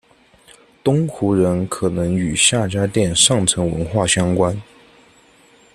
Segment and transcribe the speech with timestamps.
[0.83, 4.59] 东胡人可能与夏家店上层文化相关。